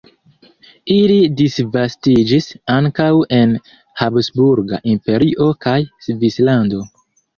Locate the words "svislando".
6.07-6.83